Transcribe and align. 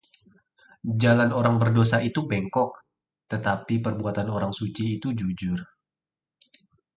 Jalan 1.01 1.29
orang 1.39 1.55
berdosa 1.61 1.97
itu 2.09 2.21
bengkok, 2.31 2.71
tetapi 3.31 3.75
perbuatan 3.85 4.27
orang 4.35 4.49
suci 4.59 4.85
itu 4.97 5.07
jujur. 5.19 5.59